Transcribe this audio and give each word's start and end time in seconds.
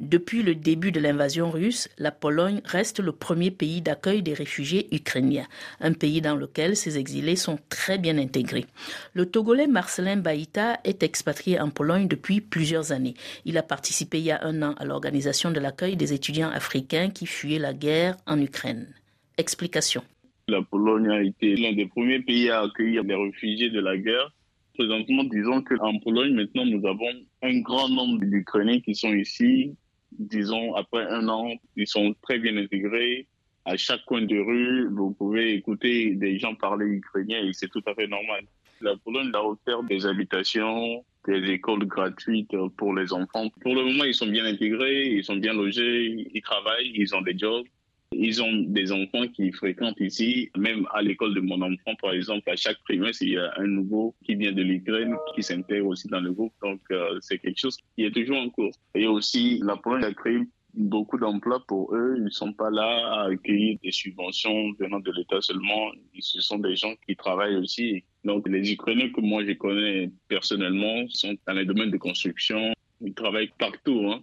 Depuis 0.00 0.44
le 0.44 0.54
début 0.54 0.92
de 0.92 1.00
l'invasion 1.00 1.50
russe, 1.50 1.88
la 1.98 2.12
Pologne 2.12 2.60
reste 2.64 3.00
le 3.00 3.10
premier 3.10 3.50
pays 3.50 3.82
d'accueil 3.82 4.22
des 4.22 4.32
réfugiés 4.32 4.86
ukrainiens, 4.94 5.48
un 5.80 5.92
pays 5.92 6.20
dans 6.20 6.36
lequel 6.36 6.76
ces 6.76 6.98
exilés 6.98 7.34
sont 7.34 7.58
très 7.68 7.98
bien 7.98 8.16
intégrés. 8.16 8.66
Le 9.12 9.26
Togolais 9.26 9.66
Marcelin 9.66 10.16
Baïta 10.16 10.78
est 10.84 11.02
expatrié 11.02 11.58
en 11.58 11.70
Pologne 11.70 12.06
depuis 12.06 12.40
plusieurs 12.40 12.92
années. 12.92 13.14
Il 13.44 13.58
a 13.58 13.64
participé 13.64 14.18
il 14.18 14.26
y 14.26 14.30
a 14.30 14.44
un 14.44 14.62
an 14.62 14.74
à 14.78 14.84
l'organisation 14.84 15.50
de 15.50 15.58
l'accueil 15.58 15.96
des 15.96 16.12
étudiants 16.12 16.50
africains 16.50 17.10
qui 17.10 17.26
fuyaient 17.26 17.58
la 17.58 17.74
guerre 17.74 18.16
en 18.28 18.40
Ukraine. 18.40 18.94
Explication. 19.36 20.04
La 20.46 20.62
Pologne 20.62 21.08
a 21.08 21.22
été 21.22 21.56
l'un 21.56 21.72
des 21.72 21.86
premiers 21.86 22.20
pays 22.20 22.50
à 22.50 22.60
accueillir 22.60 23.02
les 23.02 23.16
réfugiés 23.16 23.70
de 23.70 23.80
la 23.80 23.96
guerre 23.96 24.32
présentement, 24.78 25.24
disons 25.24 25.60
qu'en 25.62 25.98
Pologne, 25.98 26.34
maintenant, 26.34 26.64
nous 26.64 26.86
avons 26.86 27.10
un 27.42 27.60
grand 27.60 27.88
nombre 27.88 28.24
d'Ukrainiens 28.24 28.78
qui 28.80 28.94
sont 28.94 29.12
ici, 29.12 29.74
disons, 30.12 30.74
après 30.74 31.06
un 31.06 31.28
an, 31.28 31.52
ils 31.76 31.86
sont 31.86 32.14
très 32.22 32.38
bien 32.38 32.56
intégrés. 32.56 33.26
À 33.64 33.76
chaque 33.76 34.04
coin 34.06 34.22
de 34.22 34.38
rue, 34.38 34.88
vous 34.88 35.12
pouvez 35.12 35.54
écouter 35.54 36.14
des 36.14 36.38
gens 36.38 36.54
parler 36.54 36.86
ukrainien 36.86 37.40
et 37.44 37.52
c'est 37.52 37.68
tout 37.68 37.82
à 37.86 37.94
fait 37.94 38.06
normal. 38.06 38.44
La 38.80 38.96
Pologne 38.96 39.30
a 39.34 39.42
offert 39.42 39.82
des 39.82 40.06
habitations, 40.06 41.04
des 41.26 41.50
écoles 41.50 41.84
gratuites 41.84 42.56
pour 42.76 42.94
les 42.94 43.12
enfants. 43.12 43.50
Pour 43.60 43.74
le 43.74 43.84
moment, 43.84 44.04
ils 44.04 44.14
sont 44.14 44.28
bien 44.28 44.46
intégrés, 44.46 45.08
ils 45.08 45.24
sont 45.24 45.36
bien 45.36 45.52
logés, 45.52 46.28
ils 46.32 46.42
travaillent, 46.42 46.92
ils 46.94 47.14
ont 47.14 47.20
des 47.20 47.36
jobs. 47.36 47.66
Ils 48.12 48.42
ont 48.42 48.52
des 48.52 48.90
enfants 48.90 49.28
qui 49.28 49.52
fréquentent 49.52 50.00
ici, 50.00 50.50
même 50.56 50.86
à 50.92 51.02
l'école 51.02 51.34
de 51.34 51.40
mon 51.40 51.62
enfant, 51.62 51.94
par 52.02 52.12
exemple, 52.12 52.50
à 52.50 52.56
chaque 52.56 52.82
trimestre, 52.84 53.22
il 53.22 53.34
y 53.34 53.38
a 53.38 53.52
un 53.56 53.66
nouveau 53.66 54.14
qui 54.24 54.34
vient 54.34 54.52
de 54.52 54.62
l'Ukraine 54.62 55.14
qui 55.34 55.42
s'intègre 55.42 55.86
aussi 55.86 56.08
dans 56.08 56.20
le 56.20 56.32
groupe. 56.32 56.52
Donc, 56.62 56.80
euh, 56.90 57.18
c'est 57.20 57.38
quelque 57.38 57.58
chose 57.58 57.76
qui 57.94 58.04
est 58.04 58.10
toujours 58.10 58.38
en 58.38 58.50
cours. 58.50 58.72
Et 58.94 59.06
aussi, 59.06 59.60
la 59.62 59.76
Pologne 59.76 60.04
a 60.04 60.14
créé 60.14 60.40
beaucoup 60.74 61.18
d'emplois 61.18 61.62
pour 61.66 61.94
eux. 61.94 62.14
Ils 62.16 62.24
ne 62.24 62.30
sont 62.30 62.52
pas 62.52 62.70
là 62.70 62.88
à 63.12 63.30
accueillir 63.30 63.78
des 63.82 63.92
subventions 63.92 64.72
venant 64.78 65.00
de 65.00 65.12
l'État 65.12 65.40
seulement. 65.40 65.92
Ce 66.18 66.40
sont 66.40 66.58
des 66.58 66.76
gens 66.76 66.94
qui 67.06 67.14
travaillent 67.14 67.56
aussi. 67.56 68.04
Donc, 68.24 68.48
les 68.48 68.72
Ukrainiens 68.72 69.10
que 69.10 69.20
moi 69.20 69.44
je 69.44 69.52
connais 69.52 70.10
personnellement 70.28 71.06
sont 71.08 71.36
dans 71.46 71.52
les 71.52 71.64
domaines 71.64 71.90
de 71.90 71.98
construction. 71.98 72.72
Ils 73.00 73.14
travaillent 73.14 73.52
partout. 73.58 74.10
Hein. 74.10 74.22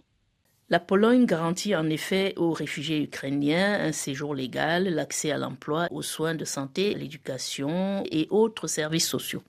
La 0.68 0.80
Pologne 0.80 1.26
garantit 1.26 1.76
en 1.76 1.88
effet 1.88 2.34
aux 2.36 2.52
réfugiés 2.52 3.00
ukrainiens 3.00 3.74
un 3.74 3.92
séjour 3.92 4.34
légal, 4.34 4.88
l'accès 4.88 5.30
à 5.30 5.38
l'emploi, 5.38 5.86
aux 5.92 6.02
soins 6.02 6.34
de 6.34 6.44
santé, 6.44 6.92
l'éducation 6.94 8.02
et 8.10 8.26
autres 8.30 8.66
services 8.66 9.08
sociaux. 9.08 9.44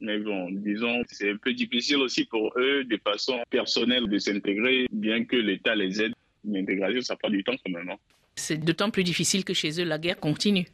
Mais 0.00 0.18
bon, 0.18 0.50
disons, 0.52 1.02
c'est 1.08 1.32
un 1.32 1.36
peu 1.36 1.52
difficile 1.52 1.96
aussi 1.96 2.26
pour 2.26 2.52
eux 2.56 2.84
de 2.84 2.96
façon 3.02 3.40
personnelle 3.50 4.08
de 4.08 4.18
s'intégrer, 4.18 4.86
bien 4.92 5.24
que 5.24 5.34
l'État 5.34 5.74
les 5.74 6.00
aide. 6.00 6.12
L'intégration, 6.44 7.00
ça 7.00 7.16
prend 7.16 7.30
du 7.30 7.42
temps 7.42 7.56
quand 7.64 7.72
même. 7.72 7.90
Hein. 7.90 7.96
C'est 8.36 8.58
d'autant 8.58 8.90
plus 8.90 9.02
difficile 9.02 9.44
que 9.44 9.54
chez 9.54 9.80
eux, 9.80 9.84
la 9.84 9.98
guerre 9.98 10.20
continue. 10.20 10.66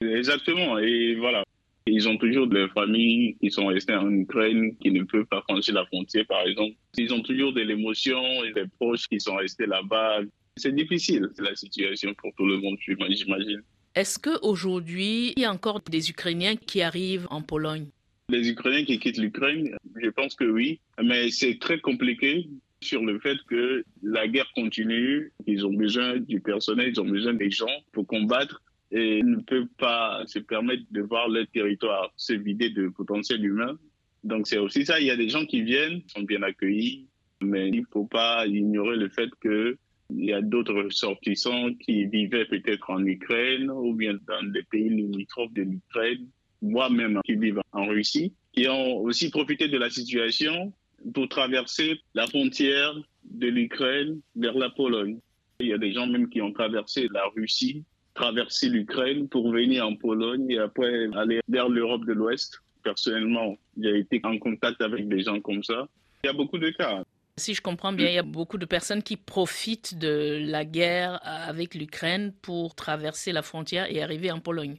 Exactement. 0.00 0.78
Et 0.78 1.16
voilà, 1.16 1.44
ils 1.86 2.08
ont 2.08 2.16
toujours 2.16 2.46
des 2.46 2.66
familles 2.74 3.36
qui 3.40 3.50
sont 3.50 3.66
restées 3.66 3.94
en 3.94 4.10
Ukraine, 4.10 4.76
qui 4.78 4.90
ne 4.90 5.02
peuvent 5.04 5.26
pas 5.26 5.42
franchir 5.42 5.74
la 5.74 5.84
frontière, 5.86 6.24
par 6.26 6.46
exemple. 6.46 6.76
Ils 6.96 7.12
ont 7.12 7.22
toujours 7.22 7.52
de 7.52 7.60
l'émotion 7.60 8.22
et 8.44 8.52
des 8.52 8.66
proches 8.78 9.08
qui 9.08 9.20
sont 9.20 9.36
restés 9.36 9.66
là-bas. 9.66 10.20
C'est 10.56 10.74
difficile, 10.74 11.28
la 11.38 11.54
situation 11.56 12.14
pour 12.14 12.32
tout 12.36 12.46
le 12.46 12.58
monde, 12.58 12.76
j'imagine. 12.86 13.62
Est-ce 13.94 14.18
qu'aujourd'hui, 14.18 15.32
il 15.36 15.42
y 15.42 15.44
a 15.44 15.52
encore 15.52 15.80
des 15.80 16.10
Ukrainiens 16.10 16.56
qui 16.56 16.82
arrivent 16.82 17.26
en 17.30 17.42
Pologne? 17.42 17.88
Les 18.28 18.48
Ukrainiens 18.48 18.84
qui 18.84 18.98
quittent 18.98 19.18
l'Ukraine, 19.18 19.76
je 20.00 20.08
pense 20.08 20.34
que 20.34 20.44
oui, 20.44 20.80
mais 21.02 21.30
c'est 21.30 21.58
très 21.58 21.78
compliqué 21.80 22.48
sur 22.80 23.04
le 23.04 23.18
fait 23.20 23.36
que 23.48 23.84
la 24.02 24.26
guerre 24.28 24.50
continue, 24.54 25.32
ils 25.46 25.66
ont 25.66 25.72
besoin 25.72 26.18
du 26.18 26.40
personnel, 26.40 26.90
ils 26.90 27.00
ont 27.00 27.08
besoin 27.08 27.34
des 27.34 27.50
gens 27.50 27.66
pour 27.92 28.06
combattre 28.06 28.62
et 28.92 29.22
ne 29.22 29.36
peuvent 29.36 29.72
pas 29.78 30.22
se 30.26 30.38
permettre 30.38 30.82
de 30.90 31.00
voir 31.00 31.28
leur 31.28 31.46
territoire 31.48 32.12
se 32.16 32.34
vider 32.34 32.70
de 32.70 32.88
potentiel 32.88 33.44
humain. 33.44 33.78
Donc 34.22 34.46
c'est 34.46 34.58
aussi 34.58 34.84
ça, 34.84 35.00
il 35.00 35.06
y 35.06 35.10
a 35.10 35.16
des 35.16 35.30
gens 35.30 35.46
qui 35.46 35.62
viennent, 35.62 36.02
sont 36.06 36.22
bien 36.22 36.42
accueillis, 36.42 37.08
mais 37.40 37.70
il 37.70 37.80
ne 37.80 37.86
faut 37.90 38.04
pas 38.04 38.46
ignorer 38.46 38.96
le 38.96 39.08
fait 39.08 39.30
qu'il 39.40 39.76
y 40.10 40.32
a 40.32 40.42
d'autres 40.42 40.74
ressortissants 40.74 41.72
qui 41.74 42.04
vivaient 42.04 42.44
peut-être 42.44 42.90
en 42.90 43.04
Ukraine 43.04 43.70
ou 43.70 43.94
bien 43.94 44.14
dans 44.28 44.42
des 44.52 44.62
pays 44.64 44.90
limitrophes 44.90 45.54
de 45.54 45.62
l'Ukraine, 45.62 46.28
moi-même 46.60 47.18
qui 47.24 47.34
vivent 47.36 47.62
en 47.72 47.86
Russie, 47.86 48.34
qui 48.52 48.68
ont 48.68 48.98
aussi 48.98 49.30
profité 49.30 49.68
de 49.68 49.78
la 49.78 49.88
situation 49.88 50.72
pour 51.14 51.28
traverser 51.28 51.98
la 52.14 52.26
frontière 52.26 52.94
de 53.24 53.48
l'Ukraine 53.48 54.20
vers 54.36 54.56
la 54.56 54.68
Pologne. 54.68 55.18
Il 55.60 55.68
y 55.68 55.72
a 55.72 55.78
des 55.78 55.92
gens 55.92 56.06
même 56.06 56.28
qui 56.28 56.42
ont 56.42 56.52
traversé 56.52 57.08
la 57.12 57.24
Russie 57.34 57.84
traverser 58.14 58.68
l'Ukraine 58.68 59.28
pour 59.28 59.50
venir 59.50 59.86
en 59.86 59.96
Pologne 59.96 60.50
et 60.50 60.58
après 60.58 61.08
aller 61.14 61.40
vers 61.48 61.68
l'Europe 61.68 62.04
de 62.06 62.12
l'Ouest. 62.12 62.60
Personnellement, 62.82 63.56
j'ai 63.80 63.98
été 63.98 64.20
en 64.24 64.38
contact 64.38 64.80
avec 64.80 65.08
des 65.08 65.22
gens 65.22 65.40
comme 65.40 65.62
ça. 65.62 65.88
Il 66.24 66.26
y 66.26 66.30
a 66.30 66.32
beaucoup 66.32 66.58
de 66.58 66.70
cas. 66.70 67.04
Si 67.36 67.54
je 67.54 67.62
comprends 67.62 67.92
bien, 67.92 68.08
il 68.08 68.14
y 68.14 68.18
a 68.18 68.22
beaucoup 68.22 68.58
de 68.58 68.66
personnes 68.66 69.02
qui 69.02 69.16
profitent 69.16 69.98
de 69.98 70.42
la 70.44 70.64
guerre 70.64 71.20
avec 71.22 71.74
l'Ukraine 71.74 72.32
pour 72.42 72.74
traverser 72.74 73.32
la 73.32 73.42
frontière 73.42 73.90
et 73.90 74.02
arriver 74.02 74.30
en 74.30 74.40
Pologne. 74.40 74.76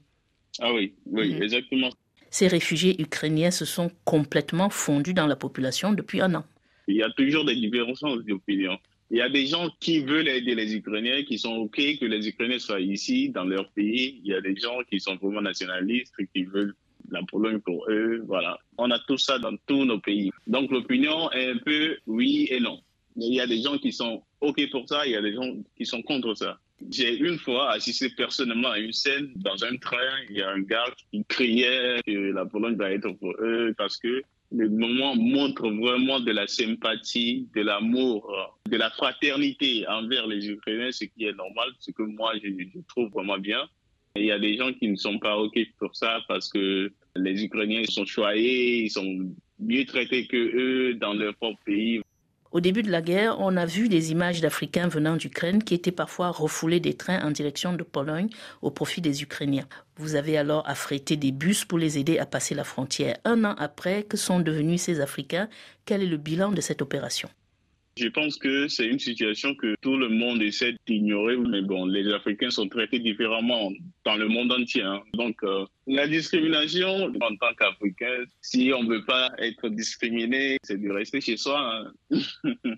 Ah 0.59 0.71
oui, 0.71 0.93
oui, 1.07 1.33
mhm. 1.33 1.41
exactement. 1.41 1.89
Ces 2.29 2.47
réfugiés 2.47 3.01
ukrainiens 3.01 3.51
se 3.51 3.65
sont 3.65 3.91
complètement 4.05 4.69
fondus 4.69 5.13
dans 5.13 5.27
la 5.27 5.35
population 5.35 5.93
depuis 5.93 6.21
un 6.21 6.35
an. 6.35 6.45
Il 6.87 6.95
y 6.95 7.03
a 7.03 7.09
toujours 7.11 7.45
des 7.45 7.55
différences 7.55 8.03
d'opinion. 8.25 8.77
Il 9.13 9.19
y 9.19 9.21
a 9.21 9.29
des 9.29 9.45
gens 9.45 9.69
qui 9.79 9.99
veulent 9.99 10.27
aider 10.27 10.55
les 10.55 10.75
Ukrainiens, 10.75 11.21
qui 11.21 11.37
sont 11.37 11.53
OK 11.53 11.77
que 11.99 12.05
les 12.05 12.27
Ukrainiens 12.27 12.57
soient 12.57 12.79
ici, 12.79 13.29
dans 13.29 13.43
leur 13.43 13.69
pays. 13.69 14.19
Il 14.23 14.31
y 14.31 14.33
a 14.33 14.41
des 14.41 14.55
gens 14.55 14.79
qui 14.89 14.99
sont 14.99 15.17
vraiment 15.17 15.39
nationalistes, 15.39 16.15
qui 16.33 16.45
veulent 16.45 16.73
la 17.11 17.21
Pologne 17.21 17.59
pour 17.59 17.85
eux. 17.91 18.23
Voilà. 18.25 18.57
On 18.79 18.89
a 18.89 18.97
tout 18.97 19.19
ça 19.19 19.37
dans 19.37 19.55
tous 19.67 19.85
nos 19.85 19.99
pays. 19.99 20.31
Donc 20.47 20.71
l'opinion 20.71 21.31
est 21.31 21.51
un 21.51 21.57
peu 21.57 21.95
oui 22.07 22.47
et 22.49 22.59
non. 22.59 22.81
Mais 23.15 23.25
il 23.27 23.35
y 23.35 23.39
a 23.39 23.45
des 23.45 23.61
gens 23.61 23.77
qui 23.77 23.91
sont 23.91 24.23
OK 24.41 24.67
pour 24.71 24.89
ça, 24.89 25.05
il 25.05 25.11
y 25.11 25.15
a 25.15 25.21
des 25.21 25.35
gens 25.35 25.57
qui 25.77 25.85
sont 25.85 26.01
contre 26.01 26.33
ça. 26.33 26.57
J'ai 26.89 27.17
une 27.17 27.37
fois 27.37 27.71
assisté 27.71 28.09
personnellement 28.09 28.69
à 28.69 28.79
une 28.79 28.93
scène 28.93 29.31
dans 29.35 29.63
un 29.63 29.77
train. 29.77 29.97
Il 30.29 30.37
y 30.37 30.41
a 30.41 30.49
un 30.49 30.61
gars 30.61 30.85
qui 31.11 31.23
criait 31.25 32.01
que 32.05 32.31
la 32.31 32.45
Pologne 32.45 32.75
va 32.75 32.91
être 32.91 33.11
pour 33.13 33.33
eux 33.39 33.73
parce 33.77 33.97
que 33.97 34.21
le 34.53 34.69
moment 34.69 35.15
montre 35.15 35.69
vraiment 35.69 36.19
de 36.19 36.31
la 36.31 36.45
sympathie, 36.47 37.47
de 37.55 37.61
l'amour, 37.61 38.31
de 38.69 38.77
la 38.77 38.91
fraternité 38.91 39.85
envers 39.87 40.27
les 40.27 40.47
Ukrainiens, 40.47 40.91
ce 40.91 41.05
qui 41.05 41.25
est 41.25 41.33
normal, 41.33 41.69
ce 41.79 41.91
que 41.91 42.03
moi 42.03 42.33
je, 42.41 42.49
trouve 42.87 43.09
vraiment 43.09 43.39
bien. 43.39 43.61
il 44.15 44.25
y 44.25 44.31
a 44.31 44.37
des 44.37 44.55
gens 44.55 44.71
qui 44.71 44.87
ne 44.87 44.95
sont 44.95 45.17
pas 45.17 45.37
OK 45.37 45.57
pour 45.79 45.95
ça 45.95 46.19
parce 46.27 46.49
que 46.49 46.91
les 47.15 47.43
Ukrainiens 47.43 47.83
sont 47.89 48.05
choyés, 48.05 48.83
ils 48.83 48.91
sont 48.91 49.31
mieux 49.59 49.85
traités 49.85 50.27
que 50.27 50.37
eux 50.37 50.93
dans 50.95 51.13
leur 51.13 51.35
propre 51.35 51.59
pays. 51.65 52.01
Au 52.53 52.59
début 52.59 52.83
de 52.83 52.91
la 52.91 53.01
guerre, 53.01 53.39
on 53.39 53.57
a 53.57 53.65
vu 53.65 53.89
des 53.89 54.11
images 54.11 54.39
d'Africains 54.39 54.87
venant 54.87 55.15
d'Ukraine 55.15 55.63
qui 55.63 55.73
étaient 55.73 55.91
parfois 55.91 56.29
refoulés 56.29 56.79
des 56.79 56.93
trains 56.93 57.25
en 57.25 57.31
direction 57.31 57.73
de 57.73 57.81
Pologne 57.81 58.29
au 58.61 58.69
profit 58.69 59.01
des 59.01 59.23
Ukrainiens. 59.23 59.67
Vous 59.97 60.13
avez 60.13 60.37
alors 60.37 60.69
affrété 60.69 61.17
des 61.17 61.31
bus 61.31 61.65
pour 61.65 61.79
les 61.79 61.97
aider 61.97 62.19
à 62.19 62.27
passer 62.27 62.53
la 62.53 62.63
frontière. 62.63 63.17
Un 63.25 63.43
an 63.43 63.55
après, 63.57 64.03
que 64.03 64.17
sont 64.17 64.39
devenus 64.39 64.83
ces 64.83 65.01
Africains? 65.01 65.49
Quel 65.85 66.03
est 66.03 66.05
le 66.05 66.17
bilan 66.17 66.51
de 66.51 66.61
cette 66.61 66.83
opération? 66.83 67.27
Je 67.97 68.07
pense 68.07 68.37
que 68.37 68.67
c'est 68.67 68.87
une 68.87 68.99
situation 68.99 69.53
que 69.53 69.75
tout 69.81 69.97
le 69.97 70.09
monde 70.09 70.41
essaie 70.41 70.75
d'ignorer, 70.87 71.37
mais 71.37 71.61
bon, 71.61 71.85
les 71.85 72.11
Africains 72.11 72.49
sont 72.49 72.67
traités 72.67 72.99
différemment 72.99 73.71
dans 74.03 74.15
le 74.15 74.27
monde 74.27 74.51
entier. 74.51 74.81
Hein. 74.81 75.01
Donc, 75.13 75.43
euh, 75.43 75.65
la 75.85 76.07
discrimination 76.07 77.11
en 77.21 77.35
tant 77.35 77.53
qu'Africain, 77.53 78.25
si 78.41 78.71
on 78.75 78.83
ne 78.83 78.89
veut 78.89 79.05
pas 79.05 79.31
être 79.37 79.69
discriminé, 79.69 80.57
c'est 80.63 80.81
de 80.81 80.89
rester 80.91 81.21
chez 81.21 81.37
soi. 81.37 81.85
Hein. 82.11 82.21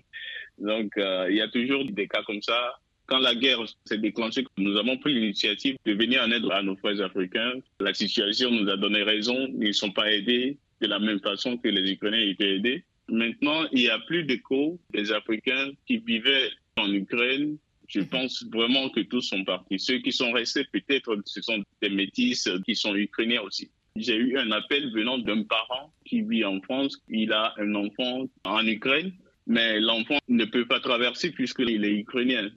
Donc, 0.58 0.96
euh, 0.98 1.26
il 1.30 1.36
y 1.36 1.40
a 1.40 1.48
toujours 1.48 1.84
des 1.84 2.08
cas 2.08 2.22
comme 2.24 2.42
ça. 2.42 2.74
Quand 3.06 3.18
la 3.18 3.34
guerre 3.34 3.64
s'est 3.84 3.98
déclenchée, 3.98 4.44
nous 4.58 4.76
avons 4.76 4.98
pris 4.98 5.14
l'initiative 5.14 5.76
de 5.84 5.92
venir 5.92 6.22
en 6.22 6.30
aide 6.30 6.44
à 6.50 6.62
nos 6.62 6.76
frères 6.76 7.00
africains. 7.00 7.52
La 7.80 7.94
situation 7.94 8.50
nous 8.50 8.68
a 8.68 8.76
donné 8.76 9.02
raison. 9.02 9.48
Ils 9.60 9.68
ne 9.68 9.72
sont 9.72 9.92
pas 9.92 10.10
aidés 10.10 10.58
de 10.80 10.86
la 10.88 10.98
même 10.98 11.20
façon 11.20 11.56
que 11.56 11.68
les 11.68 11.90
Ukrainiens 11.92 12.28
étaient 12.28 12.56
aidés. 12.56 12.84
Maintenant, 13.08 13.66
il 13.72 13.80
n'y 13.80 13.88
a 13.88 13.98
plus 14.00 14.24
d'écho 14.24 14.78
des 14.92 15.12
Africains 15.12 15.70
qui 15.86 15.98
vivaient 15.98 16.50
en 16.76 16.92
Ukraine. 16.92 17.56
Je 17.88 18.00
mhm. 18.00 18.08
pense 18.08 18.44
vraiment 18.52 18.88
que 18.90 19.00
tous 19.00 19.22
sont 19.22 19.44
partis. 19.44 19.78
Ceux 19.78 19.98
qui 19.98 20.12
sont 20.12 20.32
restés, 20.32 20.64
peut-être, 20.72 21.16
ce 21.24 21.40
sont 21.40 21.62
des 21.80 21.88
métis 21.88 22.48
qui 22.64 22.74
sont 22.74 22.94
ukrainiens 22.94 23.42
aussi. 23.42 23.70
J'ai 23.94 24.16
eu 24.16 24.36
un 24.36 24.50
appel 24.50 24.90
venant 24.92 25.18
d'un 25.18 25.42
parent 25.44 25.92
qui 26.04 26.22
vit 26.22 26.44
en 26.44 26.60
France. 26.60 26.98
Il 27.08 27.32
a 27.32 27.54
un 27.58 27.74
enfant 27.74 28.26
en 28.44 28.66
Ukraine, 28.66 29.12
mais 29.46 29.80
l'enfant 29.80 30.18
ne 30.28 30.44
peut 30.44 30.66
pas 30.66 30.80
traverser 30.80 31.30
puisqu'il 31.30 31.84
est 31.84 31.92
ukrainien. 31.92 32.50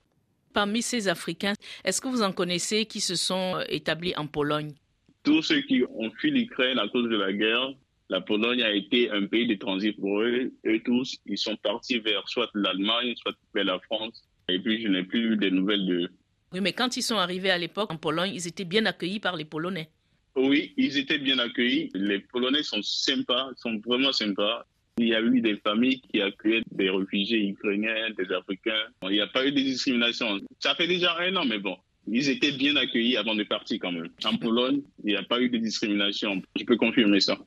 Parmi 0.51 0.81
ces 0.81 1.07
Africains, 1.07 1.53
est-ce 1.85 2.01
que 2.01 2.07
vous 2.07 2.23
en 2.23 2.33
connaissez 2.33 2.85
qui 2.85 2.99
se 2.99 3.15
sont 3.15 3.63
établis 3.69 4.15
en 4.17 4.27
Pologne? 4.27 4.73
Tous 5.23 5.43
ceux 5.43 5.61
qui 5.61 5.83
ont 5.83 6.11
fui 6.19 6.31
l'Ukraine 6.31 6.79
à 6.79 6.87
cause 6.89 7.07
de 7.07 7.15
la 7.15 7.31
guerre 7.31 7.73
La 8.09 8.21
Pologne 8.21 8.63
a 8.63 8.71
été 8.71 9.11
un 9.11 9.27
pays 9.27 9.45
de 9.45 9.53
transit 9.53 9.95
pour 9.99 10.21
eux. 10.21 10.51
Eux 10.65 10.81
tous, 10.83 11.17
ils 11.27 11.37
sont 11.37 11.55
partis 11.57 11.99
vers 11.99 12.27
soit 12.27 12.49
l'Allemagne, 12.55 13.13
soit 13.15 13.35
vers 13.53 13.65
la 13.65 13.79
France. 13.79 14.23
Et 14.49 14.57
puis, 14.57 14.81
je 14.81 14.87
n'ai 14.87 15.03
plus 15.03 15.33
eu 15.33 15.37
de 15.37 15.49
nouvelles 15.49 15.85
d'eux. 15.85 16.09
Oui, 16.51 16.61
mais 16.61 16.73
quand 16.73 16.97
ils 16.97 17.03
sont 17.03 17.17
arrivés 17.17 17.51
à 17.51 17.59
l'époque 17.59 17.91
en 17.91 17.97
Pologne, 17.97 18.31
ils 18.33 18.47
étaient 18.47 18.65
bien 18.65 18.87
accueillis 18.87 19.19
par 19.19 19.35
les 19.35 19.45
Polonais. 19.45 19.89
Oui, 20.35 20.73
ils 20.75 20.97
étaient 20.97 21.19
bien 21.19 21.37
accueillis. 21.37 21.91
Les 21.93 22.17
Polonais 22.17 22.63
sont 22.63 22.81
sympas, 22.81 23.49
sont 23.57 23.79
vraiment 23.85 24.11
sympas. 24.11 24.65
Il 24.97 25.07
y 25.07 25.13
a 25.13 25.21
eu 25.21 25.39
des 25.41 25.57
familles 25.57 26.01
qui 26.01 26.19
accueillaient 26.19 26.63
des 26.71 26.89
réfugiés 26.89 27.47
ukrainiens, 27.47 28.09
des 28.17 28.33
Africains. 28.33 28.87
Il 29.03 29.09
n'y 29.09 29.21
a 29.21 29.27
pas 29.27 29.45
eu 29.45 29.51
de 29.51 29.59
discrimination. 29.59 30.39
Ça 30.59 30.73
fait 30.73 30.87
déjà 30.87 31.15
un 31.19 31.35
an, 31.35 31.45
mais 31.45 31.59
bon, 31.59 31.77
ils 32.07 32.29
étaient 32.29 32.51
bien 32.51 32.75
accueillis 32.75 33.17
avant 33.17 33.35
de 33.35 33.43
partir 33.43 33.77
quand 33.79 33.91
même. 33.91 34.09
En 34.25 34.35
Pologne, 34.37 34.81
il 35.03 35.11
n'y 35.11 35.15
a 35.15 35.23
pas 35.23 35.39
eu 35.39 35.49
de 35.49 35.57
discrimination. 35.59 36.41
Je 36.55 36.65
peux 36.65 36.75
confirmer 36.75 37.19
ça. 37.19 37.37